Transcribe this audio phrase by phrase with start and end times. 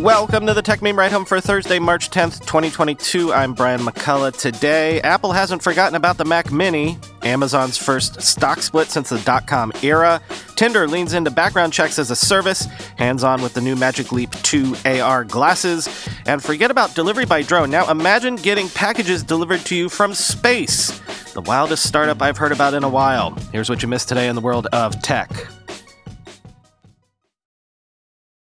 [0.00, 3.32] Welcome to the Techmeme Ride Home for Thursday, March 10th, 2022.
[3.32, 4.38] I'm Brian McCullough.
[4.38, 9.48] Today, Apple hasn't forgotten about the Mac Mini, Amazon's first stock split since the dot
[9.48, 10.20] com era.
[10.54, 12.66] Tinder leans into background checks as a service,
[12.96, 15.88] hands on with the new Magic Leap 2 AR glasses.
[16.26, 17.68] And forget about delivery by drone.
[17.68, 20.96] Now imagine getting packages delivered to you from space.
[21.32, 23.32] The wildest startup I've heard about in a while.
[23.50, 25.28] Here's what you missed today in the world of tech.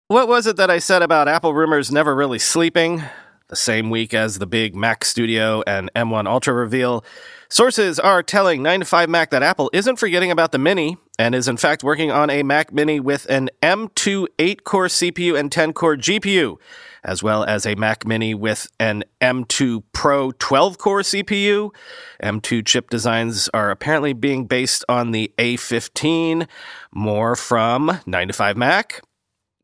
[0.09, 3.03] What was it that I said about Apple rumors never really sleeping?
[3.49, 7.05] The same week as the big Mac Studio and M1 Ultra reveal,
[7.49, 11.83] sources are telling 9to5Mac that Apple isn't forgetting about the Mini and is in fact
[11.83, 16.57] working on a Mac Mini with an M2 8 core CPU and 10 core GPU,
[17.03, 21.75] as well as a Mac Mini with an M2 Pro 12 core CPU.
[22.23, 26.47] M2 chip designs are apparently being based on the A15.
[26.93, 29.01] More from 9to5Mac.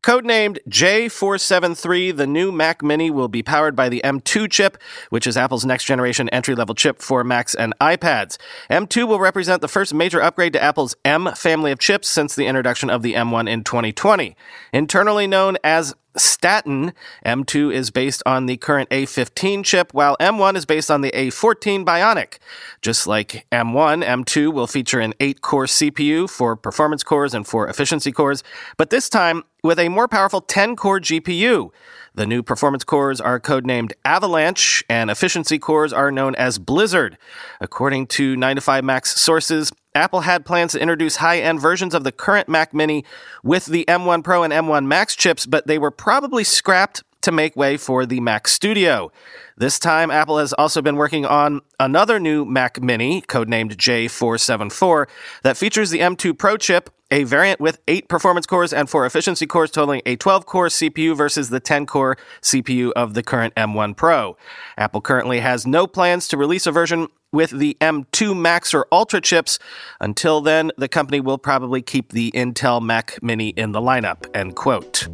[0.03, 4.77] Codenamed J473, the new Mac Mini will be powered by the M2 chip,
[5.11, 8.37] which is Apple's next generation entry level chip for Macs and iPads.
[8.69, 12.49] M2 will represent the first major upgrade to Apple's M family of chips since the
[12.49, 14.35] introduction of the M1 in 2020.
[14.73, 16.93] Internally known as Staten,
[17.25, 21.85] M2 is based on the current A15 chip, while M1 is based on the A14
[21.85, 22.39] Bionic.
[22.81, 27.69] Just like M1, M2 will feature an 8 core CPU four performance cores and four
[27.69, 28.43] efficiency cores,
[28.77, 31.71] but this time with a more powerful 10 core GPU.
[32.15, 37.17] The new performance cores are codenamed Avalanche, and efficiency cores are known as Blizzard.
[37.59, 42.51] According to 9to5Mac's sources, Apple had plans to introduce high end versions of the current
[42.51, 43.05] Mac Mini
[43.43, 47.57] with the M1 Pro and M1 Max chips, but they were probably scrapped to make
[47.57, 49.11] way for the Mac Studio.
[49.57, 55.09] This time, Apple has also been working on another new Mac Mini, codenamed J474,
[55.43, 59.47] that features the M2 Pro chip, a variant with eight performance cores and four efficiency
[59.47, 63.97] cores, totaling a 12 core CPU versus the 10 core CPU of the current M1
[63.97, 64.37] Pro.
[64.79, 69.21] Apple currently has no plans to release a version with the M2 Max or Ultra
[69.21, 69.59] chips.
[70.01, 74.27] Until then, the company will probably keep the Intel Mac Mini in the lineup.
[74.35, 75.09] End quote.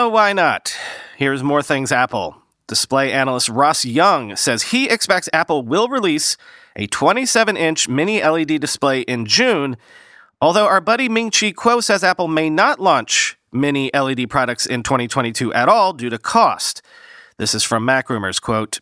[0.00, 0.76] Oh, why not?
[1.16, 2.36] Here's more things Apple.
[2.68, 6.36] Display analyst Ross Young says he expects Apple will release
[6.76, 9.76] a 27 inch mini LED display in June,
[10.40, 14.84] although our buddy Ming Chi Kuo says Apple may not launch mini LED products in
[14.84, 16.80] 2022 at all due to cost.
[17.38, 18.78] This is from MacRumors, quote,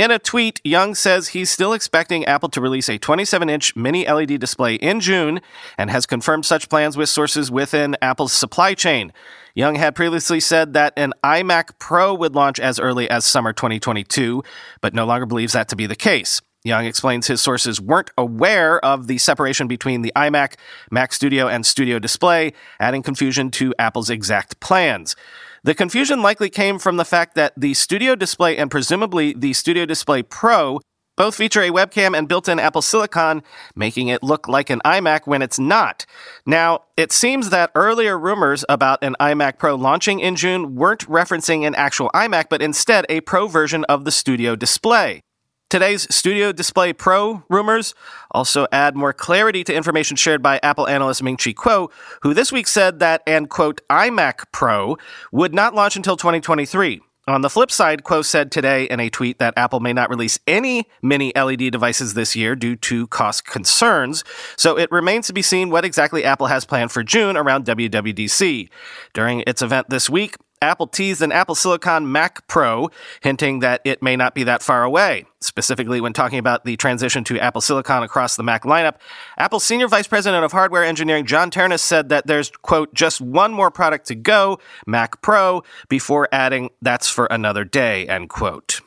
[0.00, 4.08] in a tweet, Young says he's still expecting Apple to release a 27 inch mini
[4.08, 5.42] LED display in June
[5.76, 9.12] and has confirmed such plans with sources within Apple's supply chain.
[9.54, 14.42] Young had previously said that an iMac Pro would launch as early as summer 2022,
[14.80, 16.40] but no longer believes that to be the case.
[16.64, 20.54] Young explains his sources weren't aware of the separation between the iMac,
[20.90, 25.14] Mac Studio, and Studio Display, adding confusion to Apple's exact plans.
[25.62, 29.84] The confusion likely came from the fact that the Studio Display and presumably the Studio
[29.84, 30.80] Display Pro
[31.20, 33.42] both feature a webcam and built in Apple Silicon,
[33.76, 36.06] making it look like an iMac when it's not.
[36.46, 41.66] Now, it seems that earlier rumors about an iMac Pro launching in June weren't referencing
[41.66, 45.20] an actual iMac, but instead a Pro version of the Studio Display.
[45.70, 47.94] Today's Studio Display Pro rumors
[48.32, 51.92] also add more clarity to information shared by Apple analyst Ming Chi Kuo,
[52.22, 54.98] who this week said that an quote iMac Pro
[55.30, 57.00] would not launch until 2023.
[57.28, 60.40] On the flip side, Kuo said today in a tweet that Apple may not release
[60.48, 64.24] any mini LED devices this year due to cost concerns,
[64.56, 68.68] so it remains to be seen what exactly Apple has planned for June around WWDC.
[69.14, 72.90] During its event this week, Apple teased an Apple Silicon Mac Pro,
[73.22, 75.24] hinting that it may not be that far away.
[75.40, 78.96] Specifically, when talking about the transition to Apple Silicon across the Mac lineup,
[79.38, 83.54] Apple's Senior Vice President of Hardware Engineering, John Ternus, said that there's, quote, just one
[83.54, 88.82] more product to go, Mac Pro, before adding, that's for another day, end quote.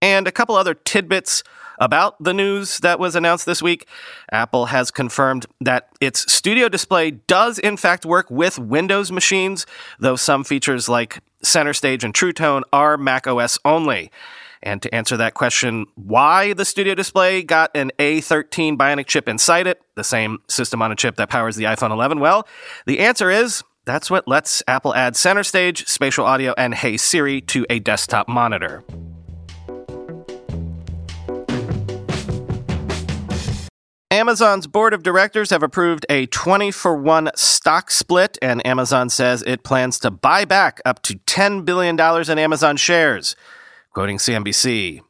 [0.00, 1.42] And a couple other tidbits
[1.78, 3.86] about the news that was announced this week.
[4.30, 9.66] Apple has confirmed that its Studio Display does, in fact, work with Windows machines,
[9.98, 14.10] though some features like Center Stage and True Tone are Mac OS only.
[14.62, 19.66] And to answer that question, why the Studio Display got an A13 Bionic chip inside
[19.66, 22.46] it, the same system on a chip that powers the iPhone 11, well,
[22.86, 27.40] the answer is that's what lets Apple add Center Stage, spatial audio, and Hey Siri
[27.42, 28.84] to a desktop monitor.
[34.18, 39.44] Amazon's board of directors have approved a 20 for 1 stock split, and Amazon says
[39.46, 41.96] it plans to buy back up to $10 billion
[42.28, 43.36] in Amazon shares.
[43.92, 45.02] Quoting CNBC,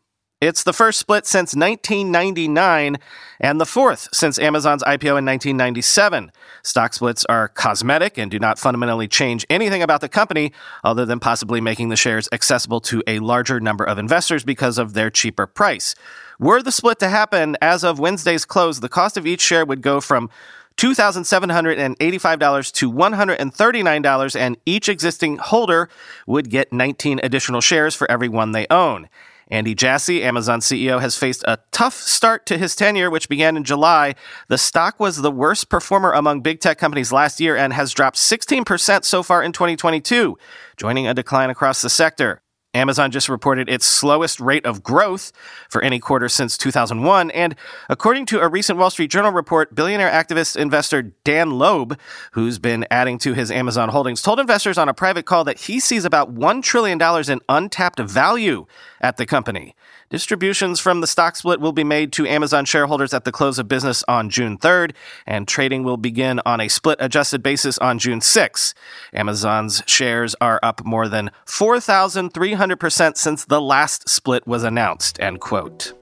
[0.43, 2.99] it's the first split since 1999
[3.41, 6.31] and the fourth since Amazon's IPO in 1997.
[6.63, 10.53] Stock splits are cosmetic and do not fundamentally change anything about the company
[10.85, 14.93] other than possibly making the shares accessible to a larger number of investors because of
[14.93, 15.95] their cheaper price.
[16.41, 19.83] Were the split to happen as of Wednesday's close, the cost of each share would
[19.83, 20.31] go from
[20.77, 25.89] $2,785 to $139, and each existing holder
[26.29, 29.09] would get 19 additional shares for every one they own.
[29.51, 33.65] Andy Jassy, Amazon CEO, has faced a tough start to his tenure, which began in
[33.65, 34.15] July.
[34.47, 38.17] The stock was the worst performer among big tech companies last year and has dropped
[38.17, 40.39] 16% so far in 2022,
[40.77, 42.43] joining a decline across the sector.
[42.79, 45.33] Amazon just reported its slowest rate of growth
[45.69, 47.31] for any quarter since 2001.
[47.33, 47.57] And
[47.89, 51.99] according to a recent Wall Street Journal report, billionaire activist investor Dan Loeb,
[52.33, 55.81] who's been adding to his Amazon holdings, told investors on a private call that he
[55.81, 58.67] sees about $1 trillion in untapped value
[59.01, 59.75] at the company.
[60.11, 63.69] Distributions from the stock split will be made to Amazon shareholders at the close of
[63.69, 64.93] business on June 3rd,
[65.27, 68.73] and trading will begin on a split adjusted basis on June 6th.
[69.13, 72.68] Amazon's shares are up more than 4,300%
[73.15, 75.93] since the last split was announced, end quote.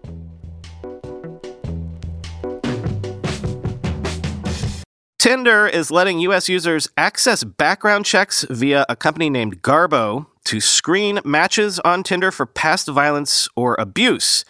[5.18, 11.18] Tinder is letting US users access background checks via a company named Garbo to screen
[11.24, 14.44] matches on Tinder for past violence or abuse.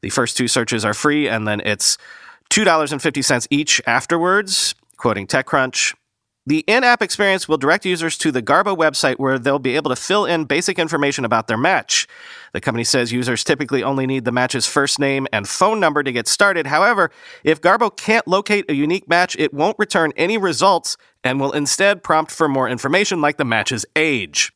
[0.00, 1.98] The first two searches are free, and then it's
[2.50, 4.74] $2.50 each afterwards.
[4.96, 5.94] Quoting TechCrunch,
[6.46, 9.88] the in app experience will direct users to the Garbo website where they'll be able
[9.88, 12.06] to fill in basic information about their match.
[12.52, 16.12] The company says users typically only need the match's first name and phone number to
[16.12, 16.66] get started.
[16.66, 17.10] However,
[17.44, 22.02] if Garbo can't locate a unique match, it won't return any results and will instead
[22.02, 24.52] prompt for more information like the match's age.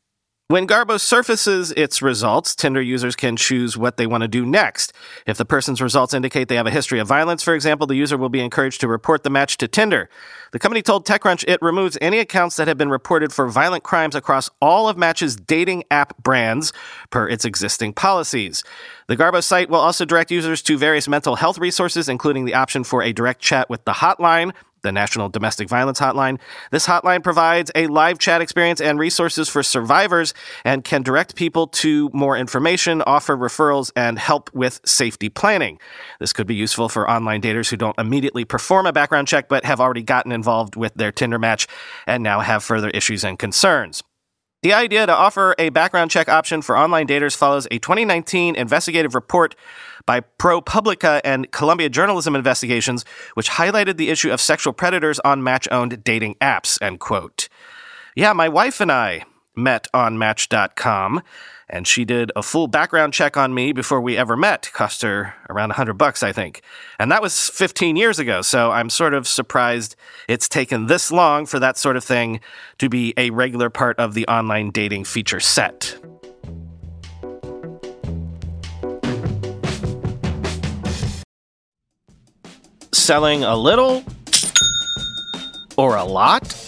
[0.50, 4.94] When Garbo surfaces its results, Tinder users can choose what they want to do next.
[5.26, 8.16] If the person's results indicate they have a history of violence, for example, the user
[8.16, 10.08] will be encouraged to report the match to Tinder.
[10.52, 14.14] The company told TechCrunch it removes any accounts that have been reported for violent crimes
[14.14, 16.72] across all of Match's dating app brands
[17.10, 18.64] per its existing policies.
[19.06, 22.84] The Garbo site will also direct users to various mental health resources, including the option
[22.84, 24.54] for a direct chat with the hotline,
[24.88, 26.40] the National Domestic Violence Hotline.
[26.70, 30.32] This hotline provides a live chat experience and resources for survivors
[30.64, 35.78] and can direct people to more information, offer referrals, and help with safety planning.
[36.20, 39.66] This could be useful for online daters who don't immediately perform a background check but
[39.66, 41.66] have already gotten involved with their Tinder match
[42.06, 44.02] and now have further issues and concerns.
[44.62, 49.14] The idea to offer a background check option for online daters follows a 2019 investigative
[49.14, 49.54] report
[50.04, 56.02] by ProPublica and Columbia Journalism Investigations, which highlighted the issue of sexual predators on Match-owned
[56.02, 57.48] dating apps, end quote.
[58.16, 61.22] Yeah, my wife and I met on Match.com
[61.70, 64.70] and she did a full background check on me before we ever met.
[64.72, 66.62] Cost her around 100 bucks, I think.
[66.98, 69.96] And that was 15 years ago, so I'm sort of surprised
[70.28, 72.40] it's taken this long for that sort of thing
[72.78, 75.96] to be a regular part of the online dating feature set.
[82.92, 84.04] Selling a little
[85.76, 86.67] or a lot?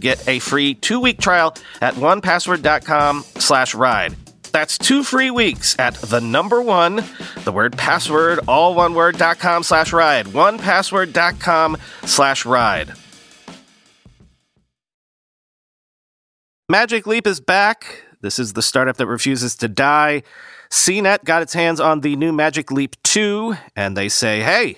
[0.00, 4.16] get a free two-week trial at onepassword.com slash ride.
[4.52, 7.04] That's two free weeks at the number one,
[7.44, 10.26] the word password, all one word, dot com slash ride.
[10.26, 12.92] Onepassword.com slash ride.
[16.68, 18.04] Magic Leap is back.
[18.20, 20.22] This is the startup that refuses to die.
[20.70, 24.76] CNET got its hands on the new Magic Leap 2, and they say, hey,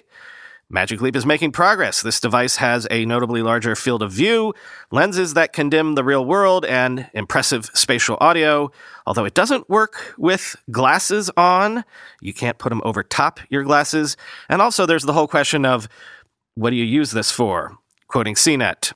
[0.74, 2.00] Magic Leap is making progress.
[2.00, 4.54] This device has a notably larger field of view,
[4.90, 8.72] lenses that can dim the real world, and impressive spatial audio.
[9.06, 11.84] Although it doesn't work with glasses on,
[12.22, 14.16] you can't put them over top your glasses.
[14.48, 15.88] And also, there's the whole question of
[16.54, 17.76] what do you use this for?
[18.08, 18.94] Quoting CNET.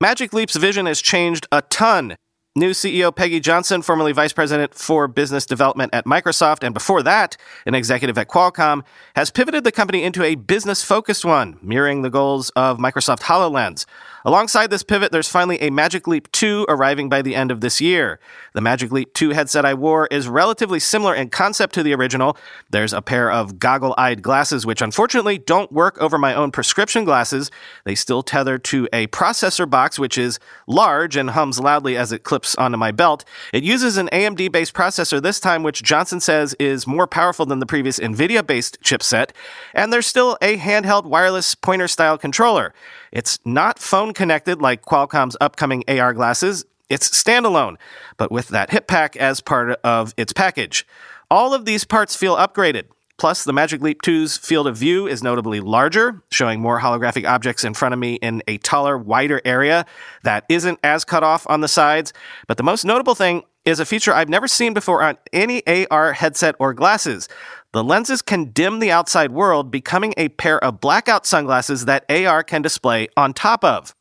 [0.00, 2.16] Magic Leap's vision has changed a ton
[2.56, 7.36] New CEO Peggy Johnson, formerly vice president for business development at Microsoft, and before that,
[7.66, 8.84] an executive at Qualcomm,
[9.16, 13.86] has pivoted the company into a business focused one, mirroring the goals of Microsoft HoloLens.
[14.26, 17.80] Alongside this pivot, there's finally a Magic Leap 2 arriving by the end of this
[17.80, 18.20] year.
[18.54, 22.36] The Magic Leap 2 headset I wore is relatively similar in concept to the original.
[22.70, 27.04] There's a pair of goggle eyed glasses, which unfortunately don't work over my own prescription
[27.04, 27.50] glasses.
[27.84, 32.22] They still tether to a processor box, which is large and hums loudly as it
[32.22, 33.24] clips onto my belt.
[33.52, 37.60] It uses an AMD based processor this time, which Johnson says is more powerful than
[37.60, 39.30] the previous NVIDIA based chipset.
[39.72, 42.74] And there's still a handheld wireless pointer style controller.
[43.12, 46.64] It's not phone connected like Qualcomm's upcoming AR glasses.
[46.90, 47.76] It's standalone,
[48.16, 50.86] but with that hip pack as part of its package.
[51.30, 52.84] All of these parts feel upgraded.
[53.16, 57.62] Plus, the Magic Leap 2's field of view is notably larger, showing more holographic objects
[57.62, 59.86] in front of me in a taller, wider area
[60.24, 62.12] that isn't as cut off on the sides.
[62.48, 66.12] But the most notable thing is a feature I've never seen before on any AR
[66.12, 67.28] headset or glasses.
[67.72, 72.42] The lenses can dim the outside world, becoming a pair of blackout sunglasses that AR
[72.42, 73.94] can display on top of.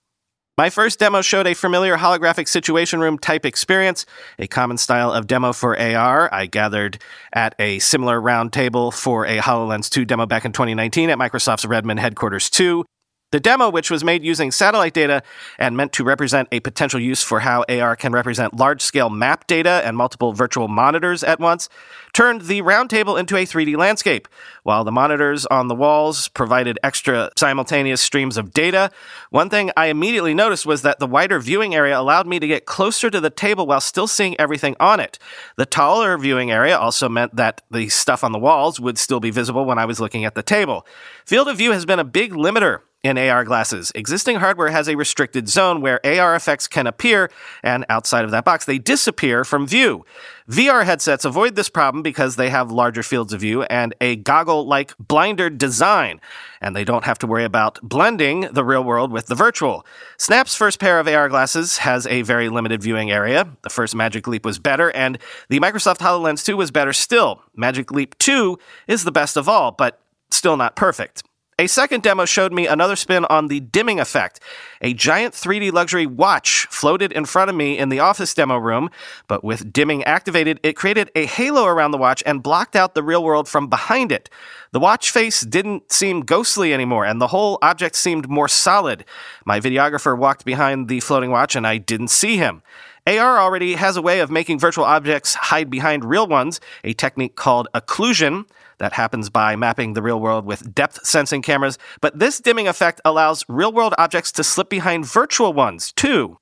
[0.55, 4.05] My first demo showed a familiar holographic situation room type experience,
[4.37, 6.31] a common style of demo for AR.
[6.31, 7.01] I gathered
[7.33, 11.65] at a similar round table for a HoloLens 2 demo back in 2019 at Microsoft's
[11.65, 12.85] Redmond headquarters 2.
[13.33, 15.23] The demo, which was made using satellite data
[15.57, 19.47] and meant to represent a potential use for how AR can represent large scale map
[19.47, 21.67] data and multiple virtual monitors at once,
[22.13, 24.27] turned the roundtable into a 3D landscape.
[24.61, 28.91] While the monitors on the walls provided extra simultaneous streams of data,
[29.31, 32.67] one thing I immediately noticed was that the wider viewing area allowed me to get
[32.67, 35.17] closer to the table while still seeing everything on it.
[35.55, 39.31] The taller viewing area also meant that the stuff on the walls would still be
[39.31, 40.85] visible when I was looking at the table.
[41.25, 43.91] Field of view has been a big limiter in AR glasses.
[43.95, 47.29] Existing hardware has a restricted zone where AR effects can appear,
[47.61, 50.05] and outside of that box, they disappear from view.
[50.49, 54.65] VR headsets avoid this problem because they have larger fields of view and a goggle
[54.65, 56.21] like blinder design,
[56.61, 59.85] and they don't have to worry about blending the real world with the virtual.
[60.17, 63.49] Snap's first pair of AR glasses has a very limited viewing area.
[63.63, 65.17] The first Magic Leap was better, and
[65.49, 67.41] the Microsoft HoloLens 2 was better still.
[67.55, 68.57] Magic Leap 2
[68.87, 71.23] is the best of all, but still not perfect.
[71.59, 74.39] A second demo showed me another spin on the dimming effect.
[74.81, 78.89] A giant 3D luxury watch floated in front of me in the office demo room,
[79.27, 83.03] but with dimming activated, it created a halo around the watch and blocked out the
[83.03, 84.31] real world from behind it.
[84.71, 89.05] The watch face didn't seem ghostly anymore, and the whole object seemed more solid.
[89.45, 92.63] My videographer walked behind the floating watch, and I didn't see him.
[93.05, 97.35] AR already has a way of making virtual objects hide behind real ones, a technique
[97.35, 98.45] called occlusion
[98.83, 101.77] that happens by mapping the real world with depth sensing cameras.
[102.01, 106.37] But this dimming effect allows real world objects to slip behind virtual ones, too.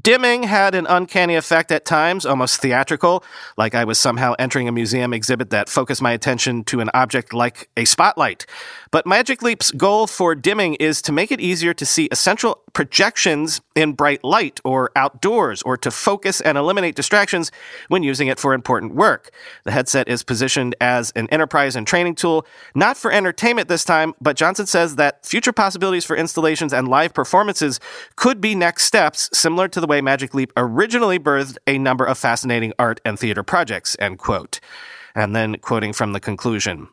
[0.00, 3.24] Dimming had an uncanny effect at times, almost theatrical,
[3.56, 7.34] like I was somehow entering a museum exhibit that focused my attention to an object
[7.34, 8.46] like a spotlight.
[8.92, 13.60] But Magic Leap's goal for dimming is to make it easier to see essential projections
[13.74, 17.50] in bright light or outdoors, or to focus and eliminate distractions
[17.88, 19.30] when using it for important work.
[19.64, 24.14] The headset is positioned as an enterprise and training tool, not for entertainment this time,
[24.20, 27.80] but Johnson says that future possibilities for installations and live performances
[28.16, 32.16] could be next steps, similar to the way Magic Leap originally birthed a number of
[32.16, 34.60] fascinating art and theater projects, end quote.
[35.14, 36.88] And then quoting from the conclusion.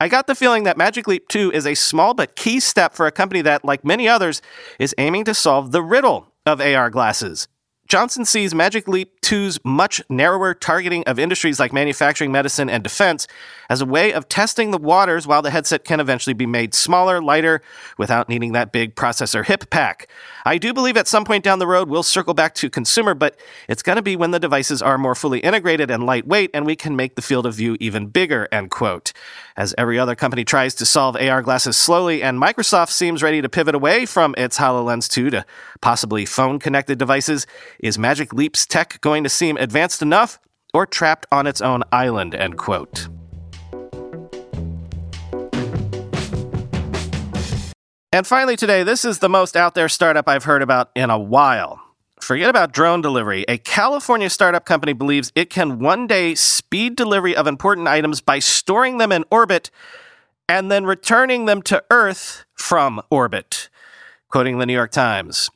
[0.00, 3.06] I got the feeling that Magic Leap 2 is a small but key step for
[3.06, 4.40] a company that, like many others,
[4.78, 7.48] is aiming to solve the riddle of AR glasses.
[7.86, 13.28] Johnson sees Magic Leap 2's much narrower targeting of industries like manufacturing, medicine, and defense
[13.68, 17.22] as a way of testing the waters while the headset can eventually be made smaller,
[17.22, 17.62] lighter,
[17.96, 20.08] without needing that big processor hip pack.
[20.44, 23.36] I do believe at some point down the road we'll circle back to consumer, but
[23.68, 26.76] it's going to be when the devices are more fully integrated and lightweight and we
[26.76, 29.12] can make the field of view even bigger, end quote.
[29.56, 33.48] As every other company tries to solve AR glasses slowly, and Microsoft seems ready to
[33.48, 35.46] pivot away from its HoloLens 2 to
[35.80, 37.46] possibly phone connected devices,
[37.78, 40.38] is Magic Leap's tech going to seem advanced enough
[40.72, 42.34] or trapped on its own island?
[42.34, 43.08] End quote.
[48.12, 51.18] And finally, today, this is the most out there startup I've heard about in a
[51.18, 51.82] while.
[52.20, 53.44] Forget about drone delivery.
[53.46, 58.38] A California startup company believes it can one day speed delivery of important items by
[58.38, 59.70] storing them in orbit
[60.48, 63.68] and then returning them to Earth from orbit.
[64.30, 65.50] Quoting the New York Times.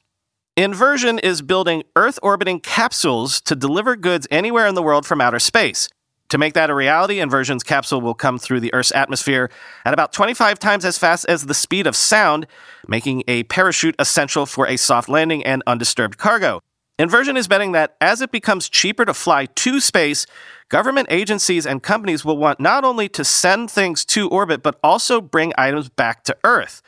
[0.61, 5.39] Inversion is building Earth orbiting capsules to deliver goods anywhere in the world from outer
[5.39, 5.89] space.
[6.29, 9.51] To make that a reality, Inversion's capsule will come through the Earth's atmosphere
[9.87, 12.47] at about 25 times as fast as the speed of sound,
[12.87, 16.61] making a parachute essential for a soft landing and undisturbed cargo.
[16.99, 20.27] Inversion is betting that as it becomes cheaper to fly to space,
[20.69, 25.23] government agencies and companies will want not only to send things to orbit, but also
[25.23, 26.83] bring items back to Earth.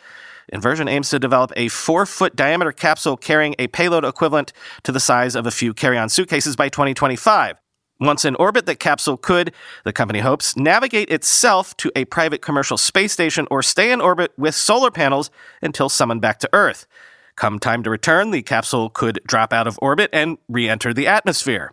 [0.49, 5.00] Inversion aims to develop a four foot diameter capsule carrying a payload equivalent to the
[5.00, 7.57] size of a few carry on suitcases by 2025.
[8.00, 9.52] Once in orbit, the capsule could,
[9.85, 14.33] the company hopes, navigate itself to a private commercial space station or stay in orbit
[14.37, 15.31] with solar panels
[15.62, 16.87] until summoned back to Earth.
[17.37, 21.07] Come time to return, the capsule could drop out of orbit and re enter the
[21.07, 21.72] atmosphere.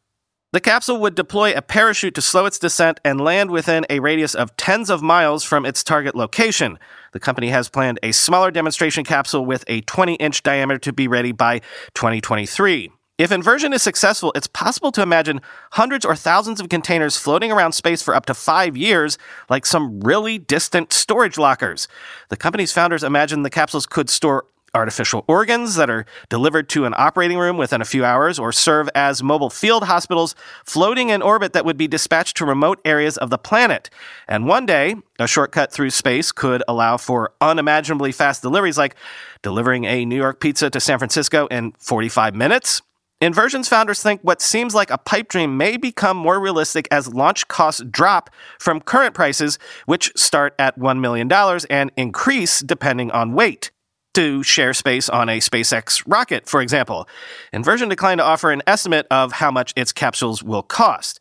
[0.51, 4.33] The capsule would deploy a parachute to slow its descent and land within a radius
[4.33, 6.79] of tens of miles from its target location.
[7.11, 11.07] The company has planned a smaller demonstration capsule with a 20 inch diameter to be
[11.07, 11.59] ready by
[11.93, 12.91] 2023.
[13.19, 15.41] If inversion is successful, it's possible to imagine
[15.73, 19.19] hundreds or thousands of containers floating around space for up to five years,
[19.51, 21.87] like some really distant storage lockers.
[22.29, 26.93] The company's founders imagined the capsules could store artificial organs that are delivered to an
[26.97, 31.53] operating room within a few hours or serve as mobile field hospitals floating in orbit
[31.53, 33.89] that would be dispatched to remote areas of the planet.
[34.27, 38.95] And one day, a shortcut through space could allow for unimaginably fast deliveries like
[39.41, 42.81] delivering a New York pizza to San Francisco in 45 minutes.
[43.21, 47.49] Inversion's founders think what seems like a pipe dream may become more realistic as launch
[47.49, 48.29] costs drop
[48.59, 51.29] from current prices, which start at $1 million
[51.69, 53.71] and increase depending on weight
[54.13, 57.07] to share space on a SpaceX rocket, for example.
[57.53, 61.19] Inversion declined to offer an estimate of how much its capsules will cost.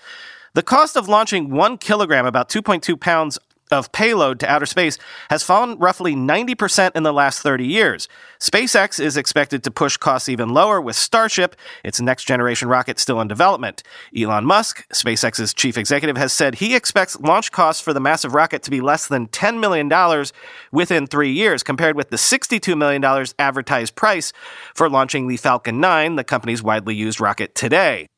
[0.54, 3.38] The cost of launching one kilogram, about 2.2 pounds
[3.72, 4.98] of payload to outer space
[5.30, 8.08] has fallen roughly 90% in the last 30 years.
[8.40, 13.20] SpaceX is expected to push costs even lower with Starship, its next generation rocket still
[13.20, 13.82] in development.
[14.16, 18.62] Elon Musk, SpaceX's chief executive, has said he expects launch costs for the massive rocket
[18.62, 19.88] to be less than $10 million
[20.72, 23.04] within three years, compared with the $62 million
[23.38, 24.32] advertised price
[24.74, 28.08] for launching the Falcon 9, the company's widely used rocket today.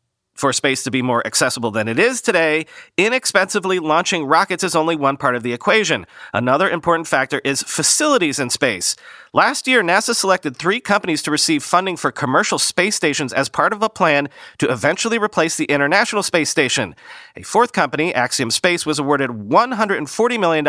[0.40, 2.64] For space to be more accessible than it is today,
[2.96, 6.07] inexpensively launching rockets is only one part of the equation.
[6.33, 8.96] Another important factor is facilities in space.
[9.35, 13.74] Last year, NASA selected three companies to receive funding for commercial space stations as part
[13.74, 16.96] of a plan to eventually replace the International Space Station.
[17.37, 20.66] A fourth company, Axiom Space, was awarded $140 million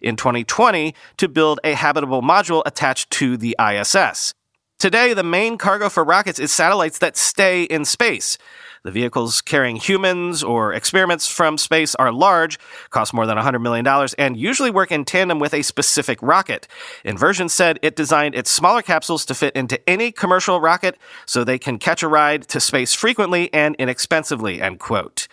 [0.00, 4.34] in 2020 to build a habitable module attached to the ISS.
[4.80, 8.38] Today, the main cargo for rockets is satellites that stay in space.
[8.82, 13.86] The vehicles carrying humans or experiments from space are large, cost more than $100 million,
[14.16, 16.66] and usually work in tandem with a specific rocket.
[17.04, 21.58] Inversion said it designed its smaller capsules to fit into any commercial rocket so they
[21.58, 25.28] can catch a ride to space frequently and inexpensively, end quote.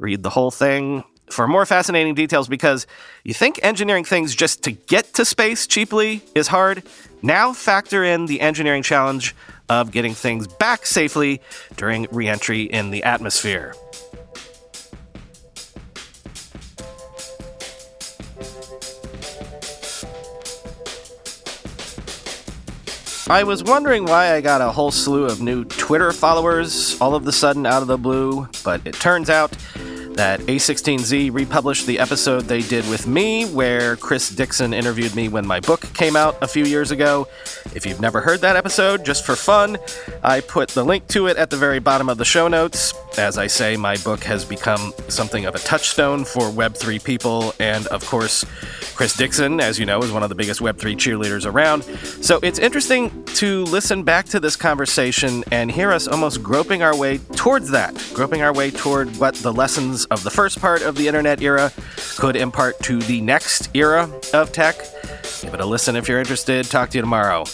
[0.00, 2.86] Read the whole thing for more fascinating details because
[3.24, 6.82] you think engineering things just to get to space cheaply is hard.
[7.22, 9.34] Now factor in the engineering challenge
[9.68, 11.40] of getting things back safely
[11.76, 13.74] during reentry in the atmosphere.
[23.30, 27.24] I was wondering why I got a whole slew of new Twitter followers all of
[27.24, 29.56] the sudden out of the blue, but it turns out
[30.14, 35.46] that A16Z republished the episode they did with me, where Chris Dixon interviewed me when
[35.46, 37.26] my book came out a few years ago.
[37.74, 39.78] If you've never heard that episode, just for fun,
[40.22, 42.94] I put the link to it at the very bottom of the show notes.
[43.18, 47.86] As I say, my book has become something of a touchstone for Web3 people, and
[47.88, 48.44] of course,
[48.94, 51.82] Chris Dixon, as you know, is one of the biggest Web3 cheerleaders around.
[52.22, 56.94] So it's interesting to listen back to this conversation and hear us almost groping our
[56.94, 59.52] way towards that, groping our way toward what the
[60.06, 61.72] of the first part of the internet era
[62.16, 64.76] could impart to the next era of tech.
[65.40, 66.66] Give it a listen if you're interested.
[66.66, 67.44] Talk to you tomorrow.